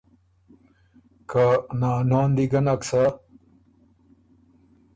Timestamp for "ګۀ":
2.51-2.61